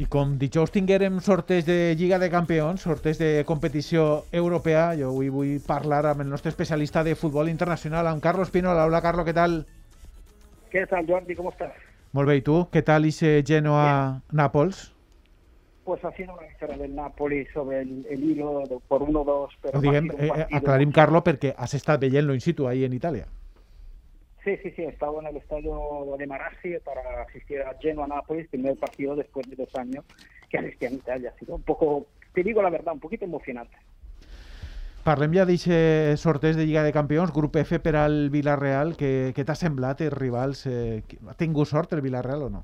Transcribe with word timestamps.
I 0.00 0.06
com 0.08 0.30
dijous 0.40 0.70
tinguérem 0.72 1.18
sorteig 1.20 1.66
de 1.66 1.94
Lliga 1.98 2.18
de 2.22 2.30
Campions, 2.32 2.80
sorteig 2.86 3.18
de 3.20 3.30
competició 3.44 4.22
europea, 4.32 4.94
jo 4.96 5.10
avui 5.10 5.28
vull 5.28 5.58
parlar 5.66 6.06
amb 6.08 6.22
el 6.24 6.30
nostre 6.30 6.48
especialista 6.48 7.02
de 7.04 7.12
futbol 7.18 7.50
internacional, 7.52 8.06
amb 8.08 8.22
Carlos 8.24 8.48
Pinola. 8.54 8.86
Hola, 8.88 9.02
Carlos, 9.04 9.26
què 9.28 9.34
tal? 9.36 9.66
¿Qué 10.70 10.86
tal, 10.86 11.04
Jordi? 11.06 11.34
¿Cómo 11.36 11.50
estás? 11.50 11.74
Molt 12.16 12.30
bé, 12.30 12.38
i 12.40 12.42
tu? 12.46 12.62
Què 12.72 12.80
tal 12.86 13.04
ese 13.04 13.42
Genoa-Nàpols? 13.46 14.86
Pues 15.84 16.04
haciendo 16.04 16.34
una 16.34 16.46
victoria 16.46 16.78
del 16.78 16.94
Napoli 16.94 17.44
sobre 17.52 17.80
el, 17.82 18.06
el 18.08 18.22
hilo 18.24 18.62
de, 18.70 18.78
por 18.88 19.02
1-2. 19.02 19.48
Pero 19.60 19.78
Ho 19.78 19.82
diguem, 19.82 20.06
eh, 20.16 20.28
partido- 20.28 20.56
aclarim, 20.56 20.92
Carlos, 20.92 21.22
perquè 21.26 21.52
has 21.58 21.74
estat 21.74 22.00
veient-lo 22.00 22.32
in 22.34 22.40
situ 22.40 22.68
ahí 22.68 22.84
en 22.84 22.92
Itàlia. 22.96 23.26
Sí, 24.44 24.56
sí, 24.62 24.70
sí. 24.70 24.84
Estaba 24.84 25.20
en 25.20 25.26
el 25.26 25.36
estadio 25.36 26.16
de 26.18 26.26
Marassi 26.26 26.78
para 26.84 27.22
asistir 27.22 27.60
a 27.62 27.76
Genoa-Nápoles, 27.78 28.48
primer 28.48 28.76
partido 28.76 29.14
después 29.16 29.48
de 29.48 29.56
dos 29.56 29.74
años 29.76 30.04
que 30.48 30.58
asistí 30.58 30.86
en 30.86 30.94
Italia. 30.94 31.32
Ha 31.34 31.38
sido 31.38 31.54
un 31.54 31.62
poco, 31.62 32.06
te 32.32 32.42
digo 32.42 32.62
la 32.62 32.70
verdad, 32.70 32.94
un 32.94 33.00
poquito 33.00 33.24
emocionante. 33.24 33.76
Parlem 35.00 35.32
ja 35.32 35.46
d'aquest 35.48 36.20
sorteig 36.20 36.58
de 36.58 36.66
Lliga 36.68 36.82
de 36.84 36.92
Campions, 36.92 37.32
grup 37.32 37.56
F 37.56 37.78
per 37.80 37.94
al 37.96 38.28
Villarreal. 38.28 38.92
Què, 39.00 39.32
què 39.32 39.44
t'ha 39.48 39.56
semblat, 39.56 40.02
els 40.04 40.12
rivals? 40.12 40.66
Eh, 40.68 41.00
ha 41.24 41.36
tingut 41.40 41.70
sort 41.70 41.94
el 41.96 42.02
Villarreal 42.04 42.44
o 42.44 42.50
no? 42.52 42.60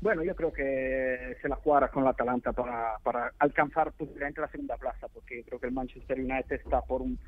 Bueno, 0.00 0.22
yo 0.22 0.36
creo 0.36 0.52
que 0.52 1.34
se 1.40 1.48
la 1.48 1.56
jugará 1.56 1.88
con 1.88 2.04
la 2.04 2.10
Atalanta 2.10 2.52
para, 2.52 2.98
para 3.02 3.32
alcanzar 3.38 3.90
posiblemente 3.92 4.42
la 4.42 4.48
segunda 4.48 4.76
plaza, 4.76 5.08
porque 5.08 5.42
creo 5.44 5.58
que 5.58 5.66
el 5.66 5.72
Manchester 5.72 6.20
United 6.20 6.60
está 6.60 6.82
por 6.82 7.00
un, 7.00 7.18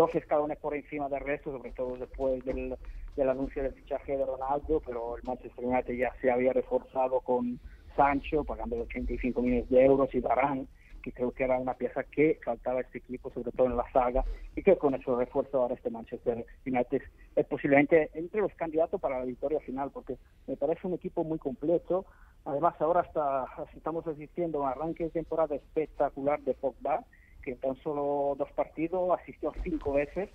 dos 0.00 0.14
escalones 0.14 0.56
por 0.56 0.74
encima 0.74 1.10
del 1.10 1.20
resto, 1.20 1.52
sobre 1.52 1.72
todo 1.72 1.94
después 1.98 2.42
del, 2.46 2.74
del 3.16 3.28
anuncio 3.28 3.62
del 3.62 3.74
fichaje 3.74 4.16
de 4.16 4.24
Ronaldo, 4.24 4.80
pero 4.86 5.18
el 5.18 5.22
Manchester 5.24 5.62
United 5.62 5.94
ya 5.94 6.10
se 6.22 6.30
había 6.30 6.54
reforzado 6.54 7.20
con 7.20 7.60
Sancho, 7.94 8.42
pagando 8.44 8.80
85 8.80 9.42
millones 9.42 9.68
de 9.68 9.84
euros, 9.84 10.14
y 10.14 10.20
Varane, 10.20 10.66
que 11.02 11.12
creo 11.12 11.32
que 11.32 11.44
era 11.44 11.58
una 11.58 11.74
pieza 11.74 12.02
que 12.04 12.40
faltaba 12.42 12.78
a 12.78 12.80
este 12.80 12.96
equipo, 12.96 13.30
sobre 13.30 13.52
todo 13.52 13.66
en 13.66 13.76
la 13.76 13.92
saga, 13.92 14.24
y 14.56 14.62
que 14.62 14.78
con 14.78 14.94
eso 14.94 15.18
refuerzo 15.18 15.60
ahora 15.60 15.74
este 15.74 15.90
Manchester 15.90 16.46
United 16.64 17.02
es 17.36 17.46
posiblemente 17.46 18.10
entre 18.14 18.40
los 18.40 18.54
candidatos 18.54 18.98
para 19.02 19.18
la 19.18 19.26
victoria 19.26 19.60
final, 19.60 19.90
porque 19.90 20.16
me 20.46 20.56
parece 20.56 20.86
un 20.86 20.94
equipo 20.94 21.24
muy 21.24 21.38
completo. 21.38 22.06
Además, 22.46 22.74
ahora 22.80 23.02
está, 23.02 23.44
estamos 23.76 24.06
asistiendo 24.06 24.60
a 24.60 24.62
un 24.62 24.68
arranque 24.68 25.04
de 25.04 25.10
temporada 25.10 25.54
espectacular 25.54 26.40
de 26.40 26.54
Pogba, 26.54 27.04
que 27.42 27.52
en 27.52 27.58
tan 27.58 27.76
solo 27.82 28.34
dos 28.38 28.50
partidos 28.52 29.18
asistió 29.20 29.52
cinco 29.62 29.92
veces. 29.94 30.28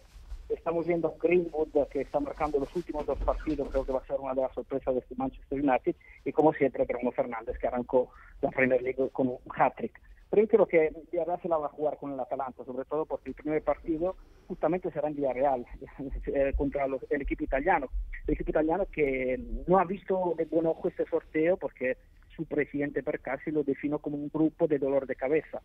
Estamos 0.50 0.86
viendo 0.86 1.08
a 1.08 1.14
Greenwood, 1.20 1.70
que 1.90 2.02
está 2.02 2.20
marcando 2.20 2.60
los 2.60 2.76
últimos 2.76 3.06
dos 3.08 3.18
partidos, 3.20 3.68
creo 3.72 3.84
que 3.84 3.92
va 3.92 4.00
a 4.00 4.06
ser 4.06 4.20
una 4.20 4.36
de 4.36 4.42
las 4.42 4.54
sorpresas 4.54 4.94
de 4.94 5.00
este 5.00 5.16
Manchester 5.16 5.60
United, 5.60 5.96
y 6.24 6.32
como 6.32 6.54
siempre, 6.54 6.86
Bruno 6.86 7.12
Fernández, 7.12 7.58
que 7.58 7.68
arrancó 7.68 8.12
la 8.42 8.52
Premier 8.52 8.82
League 8.84 9.10
con 9.12 9.28
un 9.30 9.40
hat-trick. 9.56 10.00
Pero 10.30 10.44
yo 10.44 10.48
creo 10.48 10.66
que 10.68 10.92
Villarreal 11.12 11.42
se 11.42 11.48
la 11.48 11.58
va 11.58 11.68
a 11.68 11.70
jugar 11.70 11.98
con 11.98 12.12
el 12.14 12.20
Atalanta, 12.20 12.64
sobre 12.64 12.86
todo 12.86 13.06
porque 13.06 13.30
el 13.30 13.36
primer 13.36 13.64
partido 13.64 14.18
justamente 14.48 14.92
será 14.92 15.08
en 15.08 15.16
Villarreal 15.16 15.66
eh, 16.28 16.54
contra 16.56 16.88
los- 16.88 17.06
el 17.10 17.22
equipo 17.22 17.44
italiano. 17.44 17.90
El 18.28 18.34
equipo 18.36 18.52
italiano 18.52 18.86
que 18.92 19.40
no 19.68 19.80
ha 19.80 19.86
visto 19.86 20.34
de 20.38 20.46
buen 20.46 20.66
ojo 20.68 20.88
este 20.90 21.06
sorteo 21.06 21.58
porque 21.58 21.98
su 22.36 22.46
presidente 22.46 23.02
Percassi 23.02 23.50
lo 23.52 23.64
definió 23.64 24.00
como 24.00 24.18
un 24.18 24.30
grupo 24.34 24.68
de 24.68 24.78
dolor 24.78 25.08
de 25.08 25.16
cabeza. 25.16 25.62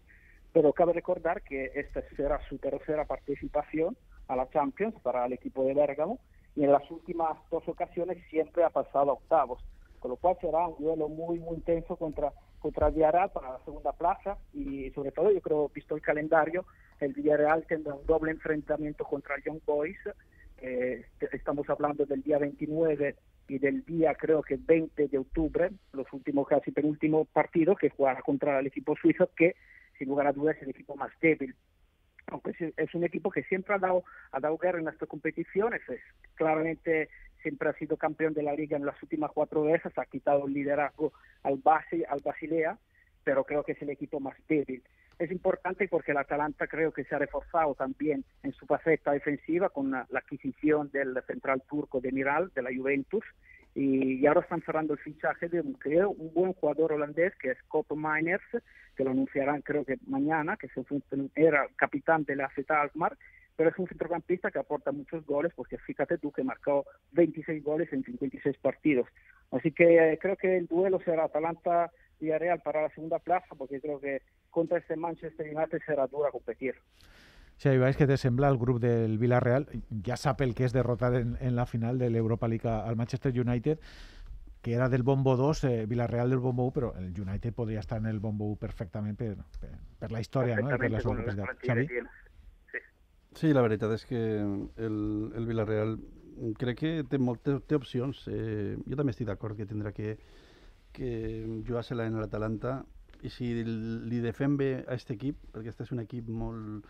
Pero 0.52 0.72
cabe 0.72 0.92
recordar 0.92 1.42
que 1.42 1.70
esta 1.74 2.02
será 2.16 2.40
su 2.48 2.58
tercera 2.58 3.04
participación 3.04 3.96
a 4.28 4.36
la 4.36 4.48
Champions 4.50 4.94
para 5.02 5.24
el 5.26 5.32
equipo 5.32 5.64
de 5.64 5.74
Bérgamo 5.74 6.18
y 6.56 6.64
en 6.64 6.72
las 6.72 6.88
últimas 6.90 7.38
dos 7.50 7.66
ocasiones 7.68 8.18
siempre 8.28 8.64
ha 8.64 8.70
pasado 8.70 9.10
a 9.10 9.14
octavos 9.14 9.62
con 10.00 10.10
lo 10.12 10.16
cual 10.16 10.36
será 10.40 10.66
un 10.66 10.82
duelo 10.82 11.08
muy 11.08 11.38
muy 11.38 11.56
intenso 11.56 11.94
contra 11.96 12.32
contra 12.58 12.90
Villarreal 12.90 13.30
para 13.32 13.52
la 13.52 13.64
segunda 13.64 13.92
plaza 13.92 14.38
y 14.52 14.90
sobre 14.90 15.12
todo 15.12 15.30
yo 15.30 15.40
creo 15.40 15.68
visto 15.68 15.94
el 15.94 16.00
calendario 16.02 16.64
el 17.00 17.12
Villarreal 17.12 17.66
tendrá 17.66 17.94
un 17.94 18.06
doble 18.06 18.30
enfrentamiento 18.32 19.04
contra 19.04 19.36
el 19.36 19.42
Young 19.44 19.60
Boys 19.66 19.98
eh, 20.62 21.04
est- 21.20 21.34
estamos 21.34 21.68
hablando 21.70 22.04
del 22.06 22.22
día 22.22 22.38
29 22.38 23.14
y 23.48 23.58
del 23.58 23.84
día 23.84 24.14
creo 24.14 24.42
que 24.42 24.56
20 24.56 25.08
de 25.08 25.18
octubre 25.18 25.70
los 25.92 26.10
últimos 26.12 26.48
casi 26.48 26.70
penúltimos 26.72 27.28
partidos 27.28 27.78
que 27.78 27.90
jugará 27.90 28.22
contra 28.22 28.58
el 28.58 28.66
equipo 28.66 28.96
suizo 28.96 29.28
que 29.36 29.54
sin 30.00 30.08
lugar 30.08 30.26
a 30.26 30.32
dudas 30.32 30.56
el 30.62 30.70
equipo 30.70 30.96
más 30.96 31.12
débil 31.20 31.54
aunque 32.30 32.54
es, 32.76 32.94
un 32.94 33.04
equipo 33.04 33.30
que 33.30 33.42
siempre 33.44 33.74
ha 33.74 33.78
dado, 33.78 34.04
ha 34.32 34.40
dado 34.40 34.56
guerra 34.56 34.78
en 34.78 34.88
estas 34.88 35.08
competiciones, 35.08 35.80
es, 35.88 36.00
claramente 36.34 37.08
siempre 37.42 37.68
ha 37.68 37.72
sido 37.74 37.96
campeón 37.96 38.34
de 38.34 38.42
la 38.42 38.54
liga 38.54 38.76
en 38.76 38.86
las 38.86 39.02
últimas 39.02 39.30
cuatro 39.32 39.62
veces, 39.62 39.96
ha 39.96 40.04
quitado 40.06 40.46
el 40.46 40.52
liderazgo 40.52 41.12
al, 41.42 41.56
base, 41.56 42.04
al 42.08 42.20
Basilea, 42.24 42.78
pero 43.24 43.44
creo 43.44 43.64
que 43.64 43.72
es 43.72 43.82
el 43.82 43.90
equipo 43.90 44.20
más 44.20 44.36
débil. 44.48 44.82
Es 45.18 45.30
importante 45.30 45.88
porque 45.88 46.12
el 46.12 46.18
Atalanta 46.18 46.66
creo 46.66 46.92
que 46.92 47.04
se 47.04 47.14
ha 47.14 47.18
reforzado 47.18 47.74
también 47.74 48.24
en 48.42 48.52
su 48.52 48.66
faceta 48.66 49.12
defensiva 49.12 49.68
con 49.68 49.90
la, 49.90 50.06
la 50.10 50.20
adquisición 50.20 50.90
del 50.90 51.20
central 51.26 51.62
turco 51.68 52.00
de 52.00 52.12
Miral, 52.12 52.50
de 52.54 52.62
la 52.62 52.70
Juventus, 52.74 53.24
y, 53.74 54.20
y 54.20 54.26
ahora 54.26 54.40
están 54.40 54.62
cerrando 54.62 54.92
el 54.94 54.98
fichaje 54.98 55.48
de 55.48 55.60
un, 55.60 55.74
creo, 55.74 56.10
un 56.10 56.32
buen 56.34 56.52
jugador 56.54 56.92
holandés 56.92 57.34
que 57.36 57.50
es 57.52 57.62
Cop 57.68 57.86
Miners, 57.92 58.42
que 58.96 59.04
lo 59.04 59.10
anunciarán 59.10 59.62
creo 59.62 59.84
que 59.84 59.96
mañana, 60.06 60.56
que 60.56 60.66
es 60.66 60.76
un- 60.76 61.30
era 61.34 61.66
capitán 61.76 62.24
de 62.24 62.36
la 62.36 62.50
Z 62.54 62.80
Alkmaar, 62.80 63.16
pero 63.56 63.70
es 63.70 63.78
un 63.78 63.86
centrocampista 63.88 64.50
que 64.50 64.58
aporta 64.58 64.90
muchos 64.90 65.24
goles, 65.26 65.52
porque 65.54 65.78
fíjate 65.78 66.18
tú 66.18 66.32
que 66.32 66.42
marcó 66.42 66.86
26 67.12 67.62
goles 67.62 67.92
en 67.92 68.02
56 68.04 68.56
partidos. 68.58 69.06
Así 69.50 69.72
que 69.72 70.12
eh, 70.12 70.18
creo 70.20 70.36
que 70.36 70.56
el 70.56 70.66
duelo 70.66 71.00
será 71.04 71.24
Atalanta-Villarreal 71.24 72.60
para 72.62 72.82
la 72.82 72.90
segunda 72.90 73.18
plaza, 73.18 73.54
porque 73.56 73.80
creo 73.80 74.00
que 74.00 74.22
contra 74.50 74.78
este 74.78 74.96
Manchester 74.96 75.46
United 75.54 75.80
será 75.84 76.06
dura 76.06 76.30
competir. 76.30 76.74
Xavi 77.60 77.80
Baix, 77.82 77.98
què 77.98 78.06
te 78.08 78.16
sembla 78.16 78.48
el 78.48 78.56
grup 78.56 78.78
del 78.80 79.18
Villarreal? 79.20 79.66
Ja 80.06 80.16
sap 80.16 80.40
el 80.40 80.54
que 80.56 80.64
és 80.64 80.72
derrotar 80.72 81.12
en, 81.18 81.34
en 81.44 81.56
la 81.56 81.66
final 81.68 81.98
de 82.00 82.08
l'Europa 82.08 82.48
League 82.48 82.68
al 82.70 82.96
Manchester 82.96 83.34
United, 83.36 83.82
que 84.62 84.72
era 84.74 84.88
del 84.88 85.02
bombo 85.02 85.36
2, 85.36 85.64
eh, 85.64 85.86
Villarreal 85.86 86.30
del 86.30 86.38
bombo 86.38 86.64
1, 86.64 86.72
però 86.72 86.94
el 86.96 87.12
United 87.20 87.52
podria 87.52 87.80
estar 87.80 87.98
en 87.98 88.06
el 88.06 88.18
bombo 88.20 88.46
1 88.46 88.56
perfectament 88.60 89.16
per, 89.16 89.34
per, 89.60 89.74
per 89.98 90.10
la 90.12 90.22
història 90.24 90.56
no? 90.56 90.70
i 90.72 90.78
per 90.80 90.90
la 90.90 91.02
seva 91.04 91.16
capacitat. 91.20 91.60
Xavi? 91.66 91.86
Sí. 92.72 92.82
Sí, 93.42 93.52
la 93.52 93.62
veritat 93.66 93.92
és 93.98 94.06
que 94.08 94.22
el, 94.40 94.96
el 95.36 95.46
Villarreal 95.48 95.98
crec 96.60 96.80
que 96.80 96.94
té 97.08 97.20
moltes 97.20 97.60
té 97.68 97.76
opcions. 97.76 98.24
Eh, 98.32 98.78
jo 98.86 98.96
també 98.96 99.12
estic 99.12 99.28
d'acord 99.28 99.56
que 99.60 99.68
tindrà 99.68 99.92
que, 99.92 100.16
que 100.96 101.12
jugar-se-la 101.68 102.08
en 102.08 102.16
l'Atalanta 102.20 102.78
i 103.20 103.28
si 103.28 103.52
li 103.60 104.20
defem 104.24 104.56
bé 104.56 104.74
a 104.80 104.94
aquest 104.94 105.12
equip, 105.12 105.40
perquè 105.52 105.72
este 105.74 105.84
és 105.84 105.92
un 105.92 106.00
equip 106.00 106.28
molt, 106.32 106.86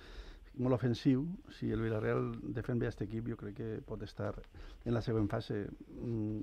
molt 0.59 0.75
ofensiu, 0.75 1.25
si 1.57 1.71
el 1.73 1.83
Villarreal 1.85 2.33
defèn 2.57 2.81
bé 2.81 2.89
aquest 2.89 3.05
equip, 3.07 3.29
jo 3.31 3.39
crec 3.41 3.57
que 3.57 3.69
pot 3.87 4.03
estar 4.03 4.33
en 4.85 4.95
la 4.95 5.03
següent 5.03 5.29
fase. 5.31 5.63
Mm, 6.01 6.41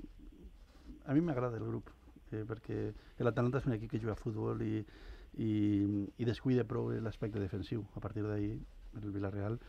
a 1.06 1.14
mi 1.14 1.20
m'agrada 1.24 1.60
el 1.60 1.66
grup, 1.66 1.90
eh, 2.32 2.44
perquè 2.48 2.78
l'Atalanta 3.24 3.60
és 3.60 3.68
un 3.68 3.76
equip 3.76 3.92
que 3.92 4.00
juga 4.00 4.16
a 4.16 4.20
futbol 4.20 4.62
i, 4.62 4.80
i, 5.44 5.52
i 6.18 6.24
descuida 6.28 6.64
prou 6.64 6.90
l'aspecte 6.90 7.40
defensiu. 7.40 7.84
A 7.94 8.00
partir 8.00 8.24
d'ahir, 8.26 8.56
el 8.98 9.12
Villarreal 9.12 9.60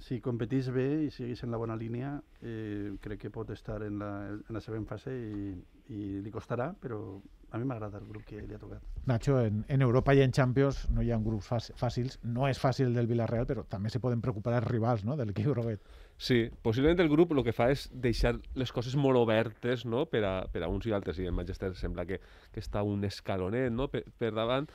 si 0.00 0.20
competís 0.24 0.70
bé 0.72 0.86
i 1.04 1.10
seguís 1.12 1.42
en 1.44 1.50
la 1.52 1.58
bona 1.60 1.76
línia, 1.76 2.14
eh, 2.40 2.94
crec 3.02 3.26
que 3.26 3.30
pot 3.30 3.50
estar 3.50 3.82
en 3.84 3.98
la, 4.00 4.12
en 4.32 4.56
la 4.56 4.62
següent 4.64 4.86
fase 4.88 5.12
i, 5.12 5.52
i 5.92 6.00
li 6.24 6.32
costarà, 6.32 6.72
però 6.72 7.20
a 7.52 7.58
mi 7.60 7.64
m'agrada 7.68 7.98
el 8.00 8.06
grup 8.08 8.24
que 8.24 8.40
li 8.40 8.54
ha 8.54 8.58
tocat. 8.58 8.80
Nacho, 9.06 9.34
en, 9.44 9.64
en 9.68 9.82
Europa 9.82 10.14
i 10.14 10.20
en 10.24 10.32
Champions 10.32 10.86
no 10.90 11.02
hi 11.02 11.10
ha 11.12 11.18
grups 11.20 11.48
fàc- 11.50 11.74
fàcils. 11.76 12.18
No 12.22 12.46
és 12.48 12.58
fàcil 12.62 12.86
el 12.88 12.94
del 12.96 13.08
Villarreal, 13.10 13.44
però 13.46 13.64
també 13.68 13.90
se 13.90 14.00
poden 14.00 14.20
preocupar 14.22 14.54
els 14.60 14.68
rivals 14.70 15.04
no? 15.04 15.16
de 15.18 15.26
l'equip 15.26 15.50
groguet. 15.50 15.82
Sí, 16.16 16.46
possiblement 16.62 17.00
el 17.02 17.10
grup 17.10 17.32
el 17.34 17.42
que 17.44 17.52
fa 17.52 17.68
és 17.74 17.88
deixar 17.92 18.36
les 18.54 18.72
coses 18.72 18.94
molt 18.96 19.18
obertes 19.20 19.84
no? 19.84 20.06
per, 20.06 20.22
a, 20.24 20.32
per 20.52 20.62
a 20.64 20.68
uns 20.70 20.86
i 20.86 20.92
altres, 20.96 21.18
i 21.18 21.26
el 21.26 21.34
Manchester 21.36 21.74
sembla 21.76 22.06
que, 22.06 22.20
que 22.52 22.60
està 22.62 22.82
un 22.86 23.02
escalonet 23.04 23.72
no? 23.74 23.88
per, 23.90 24.04
per 24.16 24.30
davant, 24.32 24.68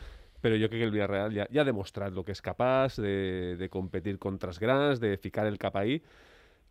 però 0.43 0.53
jo 0.59 0.67
crec 0.69 0.83
que 0.83 0.89
el 0.89 0.93
Villarreal 0.93 1.33
ja, 1.33 1.47
ja 1.49 1.63
ha 1.63 1.65
demostrat 1.71 2.11
el 2.13 2.25
que 2.27 2.35
és 2.35 2.43
capaç 2.45 2.99
de, 3.01 3.55
de 3.57 3.69
competir 3.73 4.17
contra 4.19 4.51
els 4.51 4.59
grans, 4.61 4.99
de 5.01 5.15
ficar 5.17 5.47
el 5.47 5.57
cap 5.57 5.79
ahí, 5.81 6.01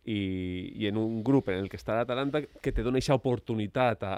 i, 0.07 0.73
i 0.79 0.87
en 0.87 0.97
un 0.97 1.19
grup 1.23 1.49
en 1.51 1.59
el 1.59 1.67
que 1.69 1.77
està 1.79 1.97
l'Atalanta 1.97 2.41
que 2.63 2.71
te 2.71 2.83
dona 2.85 3.01
aquesta 3.01 3.17
oportunitat 3.19 4.05
a, 4.07 4.13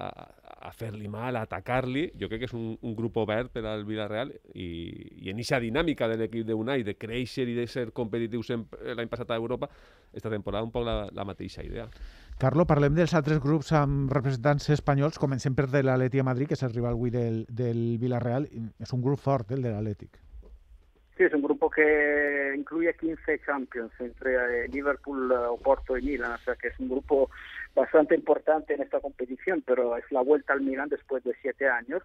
a 0.70 0.72
fer-li 0.76 1.10
mal, 1.10 1.36
a 1.36 1.48
atacar-li, 1.48 2.06
jo 2.20 2.30
crec 2.30 2.44
que 2.44 2.50
és 2.50 2.54
un, 2.54 2.76
un 2.86 2.94
grup 2.96 3.18
obert 3.18 3.50
per 3.56 3.64
al 3.66 3.86
Villarreal 3.88 4.36
i, 4.54 4.70
i 5.24 5.34
en 5.34 5.42
aquesta 5.42 5.60
dinàmica 5.64 6.08
de 6.12 6.20
l'equip 6.22 6.46
de 6.46 6.58
Unai 6.58 6.86
de 6.86 6.94
créixer 7.00 7.48
i 7.50 7.58
de 7.58 7.66
ser 7.68 7.90
competitiu 7.96 8.46
l'any 8.46 9.10
passat 9.10 9.34
a 9.34 9.42
Europa, 9.42 9.72
esta 10.14 10.30
temporada 10.30 10.68
un 10.68 10.72
poc 10.76 10.86
la, 10.86 11.00
la 11.10 11.26
mateixa 11.26 11.66
idea. 11.66 11.90
Carlo, 12.40 12.64
parlem 12.70 12.94
dels 12.96 13.18
altres 13.18 13.42
grups 13.44 13.74
amb 13.76 14.14
representants 14.14 14.70
espanyols. 14.78 15.20
Comencem 15.20 15.58
per 15.58 15.68
de 15.74 15.84
l'Atleti 15.84 16.22
a 16.22 16.24
Madrid, 16.24 16.48
que 16.48 16.56
és 16.56 16.64
el 16.64 16.72
rival 16.72 16.96
avui 16.96 17.12
del, 17.12 17.44
del 17.50 17.98
Villarreal. 18.00 18.48
És 18.80 18.94
un 18.96 19.04
grup 19.04 19.20
fort, 19.20 19.52
el 19.52 19.66
de 19.66 19.74
l'Atlètic. 19.74 20.29
Sí, 21.20 21.26
es 21.26 21.34
un 21.34 21.42
grupo 21.42 21.70
que 21.70 22.54
incluye 22.56 22.94
15 22.94 23.42
Champions 23.46 23.92
entre 24.00 24.36
eh, 24.36 24.68
Liverpool, 24.70 25.30
eh, 25.30 25.36
Oporto 25.36 25.98
y 25.98 26.02
Milan, 26.02 26.32
o 26.32 26.38
sea 26.38 26.56
que 26.56 26.70
es 26.70 26.80
un 26.80 26.88
grupo 26.88 27.30
bastante 27.76 28.16
importante 28.16 28.74
en 28.74 28.84
esta 28.84 29.02
competición, 29.02 29.62
pero 29.68 29.98
es 29.98 30.10
la 30.12 30.22
vuelta 30.22 30.54
al 30.54 30.62
Milan 30.62 30.88
después 30.88 31.22
de 31.26 31.36
siete 31.42 31.68
años. 31.68 32.04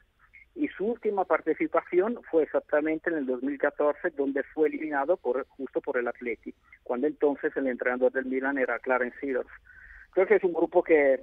y 0.56 0.66
su 0.66 0.86
última 0.86 1.24
participación 1.24 2.18
fue 2.28 2.42
exactamente 2.42 3.08
en 3.08 3.18
el 3.18 3.26
2014, 3.26 4.10
donde 4.10 4.42
fue 4.52 4.66
eliminado 4.66 5.16
por, 5.16 5.46
justo 5.46 5.80
por 5.80 5.96
el 5.96 6.08
Atleti, 6.08 6.52
cuando 6.82 7.06
entonces 7.06 7.56
el 7.56 7.68
entrenador 7.68 8.10
del 8.10 8.24
Milan 8.24 8.58
era 8.58 8.80
Clarence 8.80 9.16
Seedorf. 9.20 9.50
Creo 10.10 10.26
que 10.26 10.34
es 10.34 10.42
un 10.44 10.54
grupo 10.54 10.82
que 10.82 11.20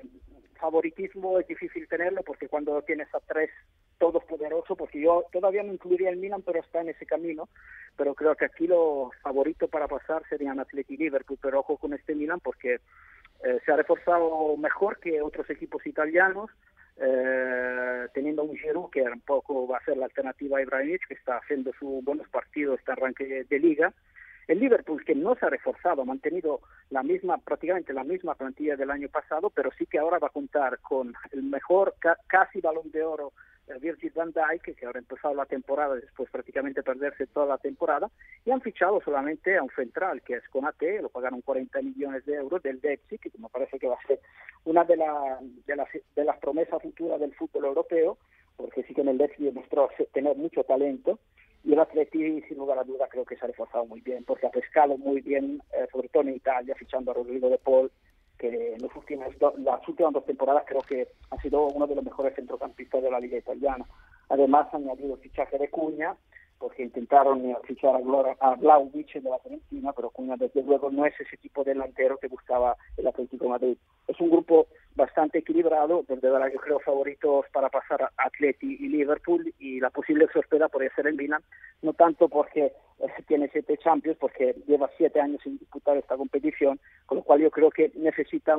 favoritismo 0.61 1.39
es 1.39 1.47
difícil 1.47 1.87
tenerlo 1.87 2.21
porque 2.23 2.47
cuando 2.47 2.81
tienes 2.83 3.13
a 3.13 3.19
tres 3.19 3.49
todos 3.97 4.23
poderosos, 4.23 4.77
porque 4.77 5.01
yo 5.01 5.25
todavía 5.31 5.63
no 5.63 5.73
incluiría 5.73 6.09
el 6.09 6.17
Milan, 6.17 6.41
pero 6.43 6.59
está 6.59 6.81
en 6.81 6.89
ese 6.89 7.05
camino, 7.05 7.49
pero 7.97 8.15
creo 8.15 8.35
que 8.35 8.45
aquí 8.45 8.67
los 8.67 9.11
favoritos 9.21 9.69
para 9.69 9.87
pasar 9.87 10.23
serían 10.29 10.59
Atleti 10.59 10.93
y 10.93 10.97
Liverpool, 10.97 11.39
pero 11.41 11.59
ojo 11.59 11.77
con 11.77 11.93
este 11.93 12.15
Milan 12.15 12.39
porque 12.39 12.75
eh, 13.43 13.59
se 13.65 13.71
ha 13.71 13.75
reforzado 13.75 14.55
mejor 14.57 14.99
que 14.99 15.21
otros 15.21 15.49
equipos 15.49 15.85
italianos, 15.85 16.49
eh, 16.97 18.07
teniendo 18.13 18.43
un 18.43 18.55
Giroud 18.55 18.91
que 18.91 19.01
un 19.01 19.21
poco 19.21 19.67
va 19.67 19.77
a 19.77 19.85
ser 19.85 19.97
la 19.97 20.05
alternativa 20.05 20.59
a 20.59 20.61
Ibrahimovic, 20.61 21.07
que 21.07 21.15
está 21.15 21.37
haciendo 21.37 21.71
sus 21.79 22.03
buenos 22.03 22.27
partidos, 22.29 22.79
este 22.79 22.91
arranque 22.91 23.45
de 23.49 23.59
liga, 23.59 23.93
el 24.51 24.59
Liverpool, 24.59 25.05
que 25.05 25.15
no 25.15 25.35
se 25.35 25.45
ha 25.45 25.49
reforzado, 25.49 26.01
ha 26.01 26.05
mantenido 26.05 26.59
la 26.89 27.03
misma, 27.03 27.37
prácticamente 27.37 27.93
la 27.93 28.03
misma 28.03 28.35
plantilla 28.35 28.75
del 28.75 28.91
año 28.91 29.07
pasado, 29.07 29.49
pero 29.49 29.71
sí 29.77 29.85
que 29.85 29.97
ahora 29.97 30.19
va 30.19 30.27
a 30.27 30.31
contar 30.31 30.79
con 30.79 31.13
el 31.31 31.43
mejor 31.43 31.95
casi 32.27 32.59
balón 32.59 32.91
de 32.91 33.01
oro 33.01 33.31
eh, 33.67 33.77
Virgil 33.79 34.11
van 34.13 34.33
Dijk, 34.33 34.75
que 34.75 34.85
ahora 34.85 34.99
ha 34.99 35.01
empezado 35.01 35.33
la 35.33 35.45
temporada 35.45 35.95
después 35.95 36.29
prácticamente 36.29 36.83
perderse 36.83 37.27
toda 37.27 37.45
la 37.45 37.57
temporada, 37.59 38.09
y 38.43 38.51
han 38.51 38.59
fichado 38.59 38.99
solamente 39.01 39.57
a 39.57 39.63
un 39.63 39.69
central, 39.69 40.21
que 40.21 40.35
es 40.35 40.49
Conate, 40.49 41.01
lo 41.01 41.07
pagaron 41.07 41.41
40 41.41 41.81
millones 41.81 42.25
de 42.25 42.35
euros 42.35 42.61
del 42.61 42.81
Dexi, 42.81 43.19
que 43.19 43.31
me 43.37 43.47
parece 43.47 43.79
que 43.79 43.87
va 43.87 43.95
a 43.95 44.07
ser 44.07 44.19
una 44.65 44.83
de, 44.83 44.97
de, 45.65 45.75
las, 45.77 45.87
de 46.15 46.25
las 46.25 46.37
promesas 46.39 46.81
futuras 46.81 47.21
del 47.21 47.33
fútbol 47.35 47.65
europeo, 47.65 48.17
porque 48.57 48.83
sí 48.83 48.93
que 48.93 49.01
en 49.01 49.07
el 49.07 49.17
Dexi 49.17 49.45
demostró 49.45 49.89
tener 50.11 50.35
mucho 50.35 50.63
talento, 50.65 51.19
y 51.63 51.73
el 51.73 51.79
Atleti, 51.79 52.41
sin 52.41 52.57
lugar 52.57 52.79
a 52.79 52.83
duda, 52.83 53.07
creo 53.07 53.25
que 53.25 53.35
se 53.35 53.45
ha 53.45 53.47
reforzado 53.47 53.85
muy 53.85 54.01
bien, 54.01 54.23
porque 54.23 54.47
ha 54.47 54.51
pescado 54.51 54.97
muy 54.97 55.21
bien, 55.21 55.61
eh, 55.73 55.87
sobre 55.91 56.09
todo 56.09 56.23
en 56.23 56.35
Italia, 56.35 56.75
fichando 56.75 57.11
a 57.11 57.13
Rodrigo 57.13 57.49
de 57.49 57.59
Paul, 57.59 57.91
que 58.39 58.73
en 58.73 58.81
los 58.81 58.95
últimos 58.95 59.27
las 59.59 59.87
últimas 59.87 60.13
dos 60.13 60.25
temporadas 60.25 60.63
creo 60.67 60.81
que 60.81 61.07
ha 61.29 61.39
sido 61.41 61.67
uno 61.67 61.85
de 61.85 61.95
los 61.95 62.03
mejores 62.03 62.35
centrocampistas 62.35 63.03
de 63.03 63.11
la 63.11 63.19
liga 63.19 63.37
italiana. 63.37 63.85
Además, 64.29 64.67
ha 64.71 64.77
añadido 64.77 65.13
el 65.13 65.21
fichaje 65.21 65.59
de 65.59 65.69
Cuña, 65.69 66.15
porque 66.57 66.83
intentaron 66.83 67.45
eh, 67.45 67.55
fichar 67.63 67.95
a, 67.95 67.99
Glora, 67.99 68.35
a 68.39 68.55
de 68.55 68.65
la 68.65 69.35
Argentina, 69.35 69.93
pero 69.93 70.09
Cuña 70.09 70.37
desde 70.37 70.63
luego 70.63 70.89
no 70.89 71.05
es 71.05 71.13
ese 71.19 71.37
tipo 71.37 71.63
de 71.63 71.73
delantero 71.73 72.17
que 72.17 72.27
buscaba 72.27 72.77
el 72.97 73.07
Atlético 73.07 73.45
de 73.45 73.49
Madrid. 73.49 73.77
Es 74.07 74.19
un 74.19 74.29
grupo 74.29 74.67
bastante 74.95 75.39
equilibrado, 75.39 76.03
donde 76.07 76.27
ahora 76.27 76.51
yo 76.51 76.59
creo 76.59 76.79
favoritos 76.79 77.45
para 77.53 77.69
pasar 77.69 78.03
a 78.03 78.11
Atleti 78.17 78.77
y 78.79 78.87
Liverpool 78.89 79.53
y 79.59 79.79
la 79.79 79.89
posible 79.89 80.27
sorpresa 80.33 80.67
podría 80.67 80.93
ser 80.95 81.07
el 81.07 81.15
Milan, 81.15 81.41
no 81.81 81.93
tanto 81.93 82.27
porque 82.27 82.65
eh, 82.99 83.07
tiene 83.27 83.49
siete 83.51 83.77
Champions, 83.77 84.17
porque 84.19 84.55
lleva 84.67 84.89
siete 84.97 85.19
años 85.21 85.41
sin 85.43 85.57
disputar 85.57 85.97
esta 85.97 86.17
competición, 86.17 86.79
con 87.05 87.19
lo 87.19 87.23
cual 87.23 87.39
yo 87.39 87.51
creo 87.51 87.71
que 87.71 87.91
necesita 87.95 88.57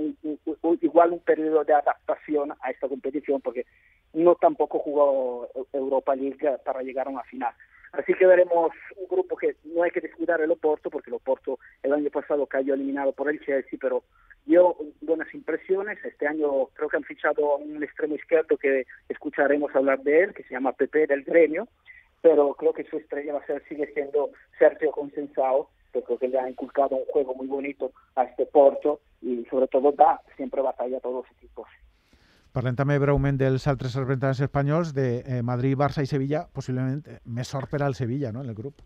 igual 0.81 1.12
un 1.12 1.20
periodo 1.20 1.64
de 1.64 1.75
adaptación 1.75 2.52
a 2.61 2.70
esta 2.70 2.88
competición, 2.88 3.40
porque 3.40 3.67
no 4.14 4.35
tampoco 4.35 4.78
jugó 4.78 5.49
Europa 5.73 6.14
League 6.14 6.58
para 6.64 6.82
llegar 6.82 7.06
a 7.06 7.11
una 7.11 7.23
final. 7.25 7.52
Así 7.93 8.14
que 8.14 8.25
veremos 8.25 8.73
un 8.96 9.06
grupo 9.06 9.37
que 9.37 9.56
no 9.64 9.82
hay 9.82 9.90
que 9.90 10.00
descuidar 10.00 10.40
el 10.40 10.50
Oporto, 10.50 10.88
porque 10.88 11.11
el 11.11 11.14
Oporto 11.14 11.58
el 11.82 11.93
año 11.93 12.11
pasado 12.11 12.46
cayó 12.46 12.73
eliminado 12.73 13.12
por 13.12 13.28
el 13.28 13.38
Chelsea, 13.44 13.78
pero 13.81 14.02
dio 14.44 14.76
buenas 15.00 15.32
impresiones. 15.34 15.98
Este 16.04 16.26
año 16.26 16.66
creo 16.74 16.88
que 16.88 16.96
han 16.96 17.04
fichado 17.04 17.52
a 17.52 17.56
un 17.56 17.82
extremo 17.82 18.14
izquierdo 18.14 18.56
que 18.56 18.84
escucharemos 19.08 19.74
hablar 19.74 20.00
de 20.02 20.22
él, 20.22 20.34
que 20.34 20.42
se 20.44 20.54
llama 20.54 20.72
Pepe 20.72 21.06
del 21.06 21.24
Gremio, 21.24 21.68
pero 22.20 22.54
creo 22.54 22.72
que 22.72 22.84
su 22.84 22.96
estrella 22.96 23.34
va 23.34 23.40
a 23.40 23.46
ser, 23.46 23.62
sigue 23.68 23.92
siendo 23.92 24.30
Sergio 24.58 24.92
Consensao, 24.92 25.70
que 25.92 26.02
creo 26.02 26.18
que 26.18 26.28
le 26.28 26.38
ha 26.38 26.48
inculcado 26.48 26.96
un 26.96 27.04
juego 27.06 27.34
muy 27.34 27.46
bonito 27.46 27.92
a 28.16 28.24
este 28.24 28.46
Porto 28.46 29.00
y 29.20 29.44
sobre 29.50 29.68
todo 29.68 29.92
da 29.92 30.20
siempre 30.36 30.62
batalla 30.62 30.96
a 30.96 31.00
todos 31.00 31.24
los 31.24 31.36
equipos. 31.36 31.68
Parlem 32.52 32.76
també 32.76 32.98
breument 33.00 33.38
dels 33.40 33.64
altres 33.70 33.94
representants 33.96 34.42
espanyols 34.44 34.90
de 34.92 35.22
eh, 35.24 35.40
Madrid, 35.40 35.72
Barça 35.72 36.02
y 36.04 36.06
Sevilla, 36.06 36.44
posiblemente 36.52 37.20
me 37.24 37.44
sorprenda 37.44 37.86
el 37.86 37.94
Sevilla 37.94 38.30
¿no? 38.30 38.42
en 38.42 38.50
el 38.50 38.54
grupo. 38.54 38.84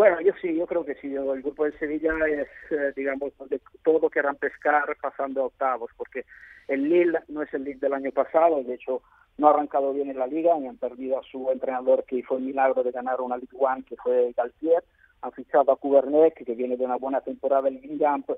Bueno, 0.00 0.18
yo 0.22 0.32
sí, 0.40 0.56
yo 0.56 0.66
creo 0.66 0.82
que 0.82 0.94
sí. 0.94 1.14
El 1.14 1.42
grupo 1.42 1.66
de 1.66 1.78
Sevilla 1.78 2.14
es, 2.26 2.48
eh, 2.70 2.90
digamos, 2.96 3.36
donde 3.36 3.60
todo 3.84 4.08
querrán 4.08 4.36
pescar 4.36 4.96
pasando 4.98 5.42
a 5.42 5.46
octavos, 5.48 5.90
porque 5.94 6.24
el 6.68 6.88
Lille 6.88 7.18
no 7.28 7.42
es 7.42 7.52
el 7.52 7.64
Lille 7.64 7.80
del 7.80 7.92
año 7.92 8.10
pasado, 8.10 8.64
de 8.64 8.76
hecho 8.76 9.02
no 9.36 9.48
ha 9.48 9.50
arrancado 9.50 9.92
bien 9.92 10.08
en 10.08 10.18
la 10.18 10.26
liga 10.26 10.58
y 10.58 10.66
han 10.66 10.78
perdido 10.78 11.18
a 11.18 11.22
su 11.24 11.50
entrenador 11.50 12.04
que 12.04 12.16
hizo 12.16 12.38
el 12.38 12.44
milagro 12.44 12.82
de 12.82 12.92
ganar 12.92 13.20
una 13.20 13.36
Ligue 13.36 13.58
One, 13.58 13.82
que 13.82 13.96
fue 13.96 14.32
Galtier. 14.34 14.82
Han 15.20 15.32
fichado 15.32 15.70
a 15.70 15.76
Kubernetes, 15.76 16.46
que 16.46 16.54
viene 16.54 16.78
de 16.78 16.84
una 16.86 16.96
buena 16.96 17.20
temporada 17.20 17.68
en 17.68 17.82
Guingamp, 17.82 18.30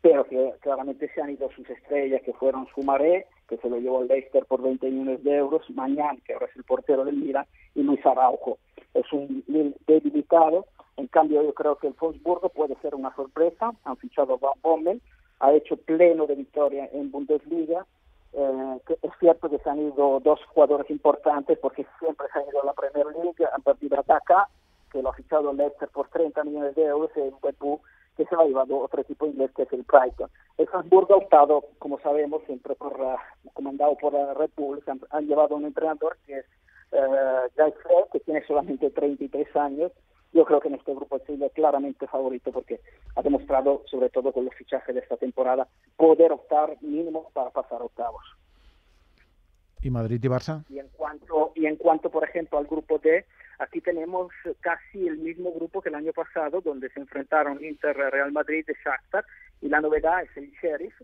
pero 0.00 0.24
que 0.24 0.54
claramente 0.60 1.10
se 1.12 1.20
han 1.20 1.30
ido 1.30 1.50
sus 1.50 1.68
estrellas, 1.68 2.22
que 2.24 2.32
fueron 2.32 2.68
Sumaré, 2.72 3.26
que 3.48 3.56
se 3.56 3.68
lo 3.68 3.80
llevó 3.80 4.04
Leicester 4.04 4.44
por 4.44 4.62
20 4.62 4.88
millones 4.88 5.24
de 5.24 5.34
euros, 5.34 5.68
Mañán, 5.70 6.20
que 6.24 6.34
ahora 6.34 6.46
es 6.46 6.54
el 6.54 6.62
portero 6.62 7.04
del 7.04 7.16
Milan, 7.16 7.44
y 7.74 7.82
Luis 7.82 8.06
Araujo. 8.06 8.58
Es 8.94 9.12
un 9.12 9.42
debilitado, 9.84 10.66
en 10.98 11.06
cambio 11.06 11.42
yo 11.42 11.54
creo 11.54 11.76
que 11.76 11.86
el 11.86 11.94
Wolfsburgo 11.98 12.48
puede 12.50 12.76
ser 12.82 12.94
una 12.94 13.14
sorpresa, 13.14 13.72
han 13.84 13.96
fichado 13.96 14.34
a 14.34 14.36
Van 14.36 14.60
Bommel, 14.60 15.00
ha 15.40 15.52
hecho 15.52 15.76
pleno 15.76 16.26
de 16.26 16.34
victoria 16.34 16.88
en 16.92 17.10
Bundesliga, 17.10 17.86
eh, 18.32 18.80
es 19.02 19.12
cierto 19.18 19.48
que 19.48 19.58
se 19.58 19.70
han 19.70 19.78
ido 19.78 20.20
dos 20.20 20.40
jugadores 20.52 20.90
importantes 20.90 21.58
porque 21.58 21.86
siempre 21.98 22.26
se 22.32 22.38
han 22.38 22.48
ido 22.48 22.62
a 22.62 22.66
la 22.66 22.72
Premier 22.74 23.06
League, 23.06 23.46
han 23.52 23.62
perdido 23.62 23.98
a 23.98 24.04
Daka, 24.06 24.48
que 24.92 25.02
lo 25.02 25.10
ha 25.10 25.14
fichado 25.14 25.50
el 25.50 25.56
Leicester 25.56 25.88
por 25.88 26.08
30 26.08 26.44
millones 26.44 26.74
de 26.74 26.84
euros, 26.84 27.10
y 27.16 27.30
Pepu 27.40 27.80
que 28.16 28.26
se 28.26 28.34
ha 28.34 28.44
llevado 28.44 28.78
otro 28.78 29.00
equipo 29.00 29.26
inglés 29.26 29.52
que 29.54 29.62
es 29.62 29.72
el 29.72 29.84
Brighton. 29.84 30.28
El 30.58 30.68
Hamburgo 30.72 31.14
ha 31.14 31.18
optado, 31.18 31.64
como 31.78 32.00
sabemos, 32.00 32.42
siempre 32.46 32.74
por 32.74 32.98
comandado 33.54 33.96
por 33.96 34.12
la 34.12 34.34
Red 34.34 34.50
Bull, 34.56 34.82
han, 35.10 35.26
llevado 35.26 35.54
a 35.54 35.58
un 35.58 35.66
entrenador 35.66 36.18
que 36.26 36.38
es 36.38 36.46
uh, 36.90 37.48
Guy 37.56 37.72
que 38.12 38.20
tiene 38.20 38.44
solamente 38.44 38.90
33 38.90 39.54
años. 39.54 39.92
Yo 40.32 40.44
creo 40.44 40.60
que 40.60 40.68
en 40.68 40.74
este 40.74 40.94
grupo 40.94 41.16
es 41.16 41.52
claramente 41.52 42.06
favorito 42.06 42.52
porque 42.52 42.80
ha 43.16 43.22
demostrado, 43.22 43.82
sobre 43.86 44.10
todo 44.10 44.32
con 44.32 44.44
los 44.44 44.54
fichajes 44.54 44.94
de 44.94 45.00
esta 45.00 45.16
temporada, 45.16 45.66
poder 45.96 46.32
optar 46.32 46.76
mínimo 46.82 47.30
para 47.32 47.50
pasar 47.50 47.82
octavos. 47.82 48.22
¿Y 49.82 49.90
Madrid 49.90 50.20
y 50.22 50.28
Barça? 50.28 50.64
Y 50.68 50.78
en 50.78 50.88
cuanto, 50.88 51.52
y 51.54 51.66
en 51.66 51.76
cuanto 51.76 52.10
por 52.10 52.24
ejemplo, 52.24 52.58
al 52.58 52.66
grupo 52.66 52.98
D, 52.98 53.24
Aquí 53.58 53.80
tenemos 53.80 54.30
casi 54.60 55.08
el 55.08 55.18
mismo 55.18 55.52
grupo 55.52 55.82
que 55.82 55.88
el 55.88 55.96
año 55.96 56.12
pasado, 56.12 56.60
donde 56.60 56.90
se 56.90 57.00
enfrentaron 57.00 57.62
Inter, 57.64 57.96
Real 57.96 58.30
Madrid 58.30 58.64
y 58.68 58.72
Shakhtar, 58.84 59.24
y 59.60 59.68
la 59.68 59.80
novedad 59.80 60.22
es 60.22 60.36
el 60.36 60.52
Sheriff, 60.62 60.94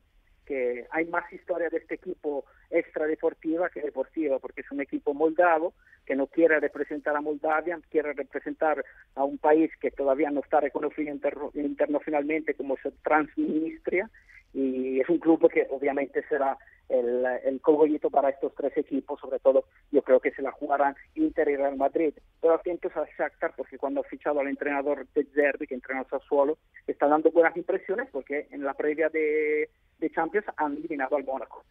que 0.45 0.87
hay 0.91 1.07
más 1.07 1.31
historia 1.33 1.69
de 1.71 1.79
este 1.79 1.95
equipo 1.95 2.45
extradeportiva 2.71 3.71
que 3.71 3.81
deportiva, 3.81 4.39
porque 4.39 4.61
es 4.63 4.71
un 4.71 4.81
equipo 4.81 5.15
moldavo 5.15 5.75
que 6.07 6.15
no 6.15 6.27
quiere 6.27 6.61
representar 6.61 7.17
a 7.17 7.21
Moldavia, 7.21 7.81
quiere 7.91 8.13
representar 8.13 8.85
a 9.15 9.25
un 9.25 9.39
país 9.39 9.71
que 9.81 9.91
todavía 9.91 10.31
no 10.31 10.41
está 10.41 10.61
reconocido 10.61 11.17
internacionalmente 11.55 12.55
como 12.55 12.77
Transnistria, 13.03 14.11
y 14.53 15.01
es 15.01 15.09
un 15.09 15.19
club 15.19 15.51
que 15.51 15.67
obviamente 15.71 16.23
será 16.29 16.57
el, 16.89 17.25
el 17.45 17.61
cogollito 17.61 18.11
para 18.11 18.31
estos 18.31 18.55
tres 18.55 18.77
equipos, 18.77 19.21
sobre 19.21 19.39
todo 19.39 19.65
yo 19.91 20.03
creo 20.03 20.21
que 20.21 20.33
se 20.33 20.43
la 20.43 20.53
jugarán 20.53 20.95
Inter 21.15 21.49
y 21.49 21.57
Real 21.57 21.77
Madrid. 21.77 22.15
Pero 22.41 22.55
atentos 22.55 22.93
a 22.97 23.07
Shakhtar 23.17 23.55
porque 23.57 23.79
cuando 23.79 24.01
ha 24.01 24.05
fichado 24.05 24.41
al 24.41 24.49
entrenador 24.49 25.07
de 25.15 25.25
Zerbi, 25.25 25.67
que 25.67 25.75
entrena 25.75 26.03
a 26.03 26.09
Sassuolo, 26.09 26.59
está 26.87 27.07
dando 27.07 27.31
buenas 27.31 27.57
impresiones 27.57 28.09
porque 28.11 28.49
en 28.51 28.65
la 28.65 28.75
previa 28.75 29.09
de, 29.09 29.71
de 29.99 30.11
Champions 30.11 30.47
han 30.57 30.77
eliminado 30.77 31.17
al 31.17 31.25
Mónaco. 31.25 31.65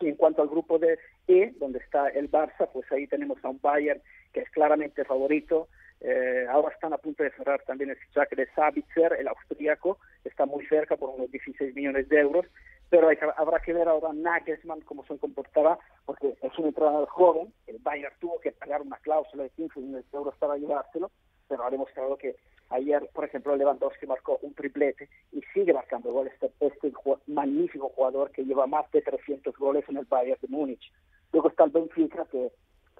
Y 0.00 0.08
en 0.08 0.16
cuanto 0.16 0.42
al 0.42 0.48
grupo 0.48 0.78
de 0.78 0.98
E, 1.26 1.54
donde 1.58 1.78
está 1.78 2.08
el 2.08 2.30
Barça, 2.30 2.68
pues 2.72 2.90
ahí 2.92 3.06
tenemos 3.06 3.42
a 3.42 3.48
un 3.48 3.60
Bayern 3.60 4.00
que 4.32 4.40
es 4.40 4.50
claramente 4.50 5.04
favorito, 5.04 5.68
eh, 6.00 6.46
ahora 6.50 6.74
están 6.74 6.92
a 6.92 6.98
punto 6.98 7.22
de 7.22 7.30
cerrar 7.30 7.62
también 7.62 7.90
el 7.90 7.96
fichaje 7.96 8.36
de 8.36 8.46
Sabitzer, 8.54 9.14
el 9.18 9.28
austríaco, 9.28 9.98
está 10.24 10.44
muy 10.44 10.66
cerca 10.66 10.96
por 10.96 11.10
unos 11.10 11.30
16 11.30 11.74
millones 11.74 12.08
de 12.10 12.20
euros 12.20 12.46
pero 12.88 13.08
habrá 13.36 13.60
que 13.60 13.72
ver 13.72 13.88
ahora 13.88 14.12
Nagelsmann 14.12 14.80
cómo 14.82 15.04
se 15.04 15.18
comportará, 15.18 15.78
porque 16.04 16.36
es 16.40 16.58
un 16.58 16.66
entrenador 16.66 17.08
joven, 17.08 17.52
el 17.66 17.78
Bayern 17.78 18.14
tuvo 18.20 18.38
que 18.40 18.52
pagar 18.52 18.82
una 18.82 18.96
cláusula 18.98 19.44
de 19.44 19.50
15 19.50 19.80
millones 19.80 20.10
de 20.10 20.18
euros 20.18 20.34
para 20.38 20.56
llevárselo, 20.56 21.10
pero 21.48 21.64
ha 21.64 21.70
demostrado 21.70 22.16
que 22.16 22.36
ayer, 22.70 23.08
por 23.12 23.24
ejemplo, 23.24 23.56
Lewandowski 23.56 24.06
marcó 24.06 24.38
un 24.42 24.54
triplete 24.54 25.08
y 25.32 25.42
sigue 25.54 25.72
marcando 25.72 26.12
goles 26.12 26.32
este, 26.40 26.52
este 26.60 26.92
magnífico 27.26 27.88
jugador 27.90 28.30
que 28.30 28.44
lleva 28.44 28.66
más 28.66 28.90
de 28.92 29.02
300 29.02 29.56
goles 29.56 29.84
en 29.88 29.96
el 29.96 30.04
Bayern 30.04 30.38
de 30.40 30.48
Múnich. 30.48 30.92
Luego 31.32 31.48
está 31.48 31.64
el 31.64 31.70
Benfica, 31.70 32.24
que 32.26 32.52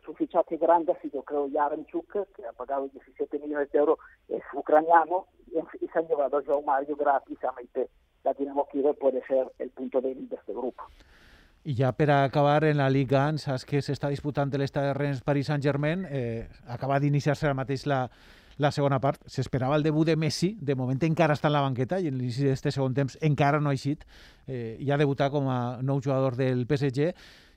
su 0.05 0.14
fichaje 0.14 0.57
grande 0.57 0.93
ha 0.93 1.00
sido, 1.00 1.23
creo, 1.23 1.49
Yarenchuk, 1.49 2.12
que 2.35 2.47
ha 2.47 2.52
pagado 2.52 2.88
17 2.88 3.38
millones 3.38 3.71
de 3.73 3.78
euros, 3.78 3.99
es 4.28 4.43
ucraniano, 4.52 5.26
y, 5.49 5.87
se 5.87 5.99
han 5.99 6.07
llevado 6.07 6.38
a 6.38 6.43
João 6.43 6.64
Mario 6.64 6.97
gratis 6.97 7.43
a 7.45 7.52
Meite 7.52 7.88
la 8.26 8.35
Dinamo 8.35 8.66
Kiev 8.71 8.99
puede 8.99 9.23
ser 9.26 9.52
el 9.59 9.71
punto 9.71 10.00
débil 10.00 10.28
de 10.28 10.37
este 10.37 10.52
grupo. 10.52 10.83
I 11.64 11.75
ja 11.75 11.92
per 11.92 12.11
a 12.11 12.25
acabar 12.25 12.64
en 12.64 12.76
la 12.76 12.90
Liga 12.90 13.25
1, 13.26 13.38
saps 13.42 13.64
que 13.66 13.80
s'està 13.83 14.11
disputant 14.11 14.50
l'estadi 14.54 14.90
de 14.90 14.95
Rennes 14.95 15.23
Paris 15.23 15.49
Saint-Germain, 15.50 16.04
eh, 16.11 16.47
acaba 16.66 17.00
d'iniciar-se 17.02 17.47
ara 17.47 17.59
mateix 17.59 17.87
la, 17.90 18.04
la 18.59 18.71
segona 18.71 19.00
part. 19.02 19.23
S'esperava 19.26 19.78
el 19.78 19.83
debut 19.83 20.06
de 20.06 20.14
Messi, 20.16 20.52
de 20.61 20.76
moment 20.78 21.02
encara 21.02 21.35
està 21.35 21.50
en 21.50 21.56
la 21.56 21.64
banqueta 21.64 21.99
i 21.99 22.06
en 22.11 22.18
l'inici 22.18 22.47
d'aquest 22.47 22.71
segon 22.71 22.95
temps 22.95 23.18
encara 23.23 23.61
no 23.61 23.71
ha 23.71 23.78
eixit. 23.78 24.06
Eh, 24.47 24.78
ja 24.83 24.95
ha 24.95 25.02
debutat 25.02 25.33
com 25.35 25.50
a 25.50 25.83
nou 25.83 26.02
jugador 26.02 26.38
del 26.38 26.66
PSG. 26.66 27.12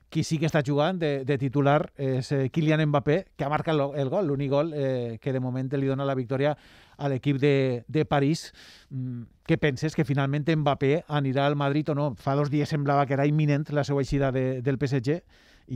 Qui 0.10 0.24
sí 0.26 0.40
que 0.42 0.48
està 0.50 0.64
jugant 0.66 0.98
de, 0.98 1.24
de 1.26 1.38
titular 1.38 1.84
és 2.02 2.32
eh, 2.34 2.48
Kylian 2.50 2.82
Mbappé, 2.90 3.18
que 3.38 3.46
ha 3.46 3.50
marcat 3.52 3.78
el, 3.78 4.10
gol, 4.10 4.26
l'únic 4.26 4.50
gol 4.50 4.72
eh, 4.74 5.18
que 5.22 5.34
de 5.36 5.42
moment 5.44 5.70
li 5.78 5.90
dona 5.90 6.08
la 6.08 6.16
victòria 6.18 6.56
a 6.98 7.10
l'equip 7.12 7.38
de, 7.38 7.84
de 7.88 8.06
París. 8.10 8.48
Mm, 8.90 9.28
què 9.46 9.60
penses? 9.62 9.94
Que 9.94 10.08
finalment 10.08 10.50
Mbappé 10.50 11.04
anirà 11.20 11.46
al 11.46 11.56
Madrid 11.56 11.94
o 11.94 11.98
no? 11.98 12.10
Fa 12.18 12.34
dos 12.40 12.50
dies 12.50 12.74
semblava 12.74 13.06
que 13.06 13.14
era 13.14 13.28
imminent 13.30 13.70
la 13.70 13.86
seva 13.86 14.02
eixida 14.02 14.34
de, 14.34 14.64
del 14.66 14.82
PSG 14.82 15.22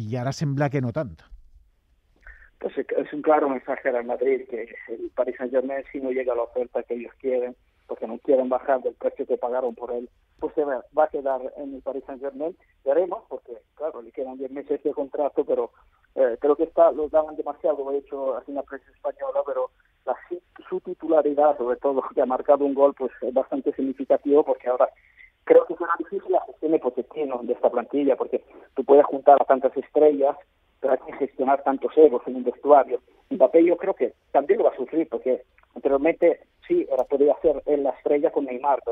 i 0.02 0.18
ara 0.18 0.34
sembla 0.34 0.72
que 0.74 0.82
no 0.82 0.92
tant. 0.92 1.14
Pues 2.60 2.78
es 2.78 3.14
un 3.14 3.22
claro 3.22 3.50
mensaje 3.50 3.90
al 3.90 4.06
Madrid 4.06 4.48
que 4.50 4.64
el 4.88 5.12
Paris 5.14 5.36
Saint 5.38 5.52
Germain 5.52 5.84
si 5.92 6.00
no 6.00 6.12
llega 6.12 6.34
a 6.34 6.38
la 6.38 6.44
oferta 6.44 6.82
que 6.84 6.96
ellos 6.96 7.14
quieren, 7.20 7.56
porque 7.88 8.08
no 8.08 8.18
quieren 8.20 8.50
bajar 8.50 8.82
del 8.82 8.96
precio 8.96 9.26
que 9.26 9.38
pagaron 9.38 9.76
por 9.76 9.92
él, 9.92 10.10
pues 10.40 10.54
se 10.56 10.64
va, 10.64 10.84
va 10.98 11.06
a 11.06 11.10
quedar 11.10 11.42
en 11.58 11.76
el 11.76 11.82
Paris 11.82 12.04
Saint 12.06 12.22
Germain. 12.22 12.56
Veremos, 12.84 13.24
porque 13.30 13.54
claro, 13.76 14.02
le 14.02 14.12
quedan 14.12 14.38
10 14.38 14.52
meses 14.52 14.84
de 14.84 14.92
contrato, 14.92 15.46
pero 15.46 15.72
eh, 16.16 16.38
creo 16.40 16.56
que 16.56 16.64
está, 16.64 16.92
los 16.92 17.12
daban 17.12 17.36
demasiado, 17.36 17.92
he 17.92 17.98
hecho 17.98 18.38
así 18.38 18.52
la 18.52 18.64
prensa 18.64 18.90
española, 18.92 19.42
pero 19.46 19.72
la, 20.06 20.16
su 20.70 20.80
titularidad, 20.82 21.58
sobre 21.58 21.78
todo 21.78 22.04
que 22.14 22.22
ha 22.22 22.26
marcado 22.26 22.66
un 22.66 22.74
gol, 22.74 22.94
pues 22.94 23.12
es 23.22 23.34
bastante 23.34 23.74
significativo, 23.74 24.44
porque 24.44 24.70
ahora 24.70 24.90
creo 25.44 25.66
que 25.66 25.76
será 25.76 25.94
difícil 25.98 26.32
la 26.32 26.42
gestión 26.46 26.72
de 26.72 26.80
Pochettino 26.80 27.40
de 27.44 27.54
esta 27.54 27.70
plantilla, 27.70 28.16
porque 28.16 28.44
tú 28.76 28.84
puedes 28.84 29.06
juntar 29.06 29.42
a 29.42 29.46
tantas 29.46 29.76
estrellas, 29.76 30.38
pero 30.80 30.94
hay 30.94 31.00
que 31.00 31.14
gestionar 31.14 31.64
tantos 31.64 31.92
egos 31.98 32.22
en 32.28 32.36
un 32.36 32.44
vestuario. 32.44 33.00
Mbappé 33.30 33.64
yo 33.64 33.78
creo 33.78 33.94
que 33.94 34.14
también 34.32 34.60
lo 34.60 34.66
va 34.66 34.72
a 34.72 34.78
sufrir, 34.78 35.08
porque 35.10 35.44
anteriormente 35.76 36.42
sí, 36.68 36.86
ahora 36.92 37.06
podría 37.06 37.36
ser 37.42 37.64
en 37.66 37.84
la 37.84 37.92
estrella 37.92 38.32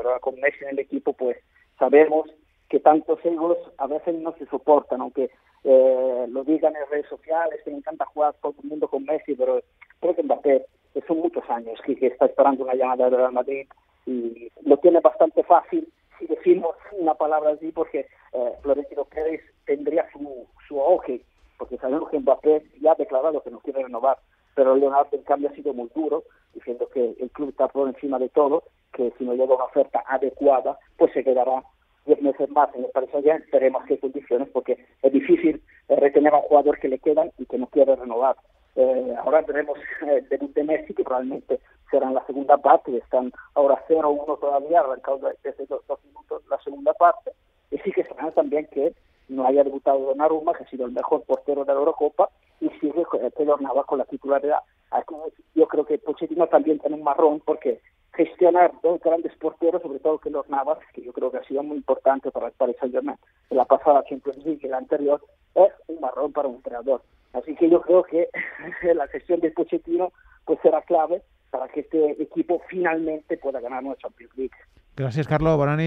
ahora 0.06 0.20
con 0.20 0.34
Messi 0.40 0.64
en 0.64 0.70
el 0.70 0.78
equipo, 0.78 1.12
pues 1.12 1.36
sabemos 1.78 2.30
que 2.68 2.80
tantos 2.80 3.18
egos 3.24 3.58
a 3.78 3.86
veces 3.86 4.14
no 4.14 4.32
se 4.38 4.46
soportan, 4.46 5.00
aunque 5.00 5.30
eh, 5.64 6.26
lo 6.28 6.44
digan 6.44 6.74
en 6.74 6.90
redes 6.90 7.06
sociales, 7.08 7.60
que 7.64 7.70
me 7.70 7.78
encanta 7.78 8.06
jugar 8.06 8.34
todo 8.40 8.54
el 8.62 8.68
mundo 8.68 8.88
con 8.88 9.04
Messi, 9.04 9.34
pero 9.34 9.62
creo 10.00 10.16
que 10.16 10.22
Mbappé 10.22 10.66
son 11.06 11.18
muchos 11.18 11.48
años 11.50 11.78
que, 11.84 11.96
que 11.96 12.08
está 12.08 12.26
esperando 12.26 12.64
una 12.64 12.74
llamada 12.74 13.08
de 13.08 13.16
Real 13.16 13.32
Madrid 13.32 13.66
y 14.06 14.50
lo 14.64 14.76
tiene 14.78 15.00
bastante 15.00 15.42
fácil 15.42 15.88
si 16.18 16.26
decimos 16.26 16.76
una 16.92 17.14
palabra 17.14 17.50
así, 17.50 17.72
porque 17.72 18.06
eh, 18.32 18.52
Florentino 18.62 19.04
Pérez 19.04 19.40
tendría 19.66 20.08
su, 20.12 20.46
su 20.68 20.80
auge, 20.80 21.20
porque 21.58 21.78
sabemos 21.78 22.08
que 22.10 22.18
Mbappé 22.18 22.62
ya 22.80 22.92
ha 22.92 22.96
declarado 22.96 23.42
que 23.42 23.50
no 23.50 23.60
quiere 23.60 23.82
renovar, 23.82 24.18
pero 24.54 24.76
Leonardo 24.76 25.16
en 25.16 25.22
cambio 25.22 25.50
ha 25.50 25.54
sido 25.54 25.74
muy 25.74 25.90
duro, 25.94 26.24
diciendo 26.54 26.88
que 26.92 27.14
el 27.18 27.30
club 27.30 27.50
está 27.50 27.68
por 27.68 27.88
encima 27.88 28.18
de 28.18 28.28
todo, 28.28 28.64
que 28.92 29.12
si 29.18 29.24
no 29.24 29.34
llega 29.34 29.54
una 29.54 29.64
oferta 29.64 30.02
adecuada, 30.06 30.78
pues 30.96 31.12
se 31.12 31.24
quedará 31.24 31.62
10 32.06 32.22
meses 32.22 32.50
más 32.50 32.74
en 32.74 32.84
el 32.84 32.90
Paris 32.90 33.10
Saint-Germain, 33.12 33.42
esperemos 33.42 33.84
qué 33.86 33.98
condiciones, 33.98 34.48
porque 34.52 34.84
es 35.02 35.12
difícil 35.12 35.62
eh, 35.88 35.96
retener 35.96 36.34
a 36.34 36.38
un 36.38 36.42
jugador 36.42 36.78
que 36.78 36.88
le 36.88 36.98
quedan 36.98 37.30
y 37.38 37.46
que 37.46 37.58
no 37.58 37.66
quiere 37.68 37.94
renovar. 37.94 38.36
Eh, 38.74 39.14
ahora 39.24 39.42
tenemos 39.44 39.78
eh, 40.06 40.18
el 40.18 40.28
debut 40.28 40.52
de 40.54 40.64
Messi, 40.64 40.94
que 40.94 41.04
probablemente 41.04 41.60
será 41.90 42.08
en 42.08 42.14
la 42.14 42.26
segunda 42.26 42.56
parte, 42.58 42.96
están 42.96 43.32
ahora 43.54 43.84
0-1 43.88 44.40
todavía, 44.40 44.80
arrancado 44.80 45.20
desde 45.42 45.66
dos, 45.66 45.82
dos, 45.86 46.04
minutos 46.04 46.42
la 46.48 46.58
segunda 46.62 46.92
parte, 46.94 47.32
y 47.70 47.78
sí 47.78 47.92
que 47.92 48.04
será 48.04 48.30
también 48.32 48.66
que 48.72 48.94
no 49.28 49.46
haya 49.46 49.62
debutado 49.62 50.00
Donnarumma, 50.00 50.54
que 50.54 50.64
ha 50.64 50.68
sido 50.68 50.86
el 50.86 50.92
mejor 50.92 51.22
portero 51.22 51.64
de 51.64 51.72
la 51.72 51.78
Eurocopa, 51.78 52.30
y 52.60 52.68
sigue 52.80 53.04
Pedro 53.36 53.58
Navas 53.58 53.86
con 53.86 53.98
la 53.98 54.04
titularidad. 54.04 54.58
Aquí 54.90 55.14
yo 55.54 55.66
creo 55.68 55.84
que 55.84 55.98
Pochettino 55.98 56.46
también 56.48 56.78
tiene 56.78 56.96
un 56.96 57.02
marrón, 57.02 57.40
porque 57.40 57.80
gestionar 58.14 58.72
dos 58.82 59.00
grandes 59.00 59.34
porteros, 59.36 59.82
sobre 59.82 59.98
todo 59.98 60.18
que 60.18 60.30
los 60.30 60.48
Navas, 60.48 60.78
que 60.92 61.02
yo 61.02 61.12
creo 61.12 61.30
que 61.30 61.38
ha 61.38 61.44
sido 61.44 61.62
muy 61.62 61.78
importante 61.78 62.30
para 62.30 62.48
el 62.48 62.52
Paris 62.52 62.76
Saint-Germain 62.80 63.18
en 63.50 63.56
la 63.56 63.64
pasada 63.64 64.04
Champions 64.04 64.44
League 64.44 64.60
y 64.62 64.68
la 64.68 64.78
anterior, 64.78 65.22
es 65.54 65.72
un 65.88 66.00
marrón 66.00 66.32
para 66.32 66.48
un 66.48 66.56
entrenador. 66.56 67.02
Así 67.32 67.54
que 67.54 67.70
yo 67.70 67.80
creo 67.80 68.02
que 68.02 68.28
la 68.94 69.08
gestión 69.08 69.40
del 69.40 69.52
Pochettino 69.52 70.12
pues 70.44 70.58
será 70.62 70.82
clave 70.82 71.22
para 71.50 71.68
que 71.68 71.80
este 71.80 72.22
equipo 72.22 72.60
finalmente 72.68 73.36
pueda 73.38 73.60
ganar 73.60 73.84
una 73.84 73.96
Champions 73.96 74.36
League. 74.36 74.56
Gracias, 74.96 75.26
Carlos. 75.26 75.56
Buenas 75.56 75.78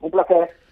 Un 0.00 0.10
placer. 0.10 0.63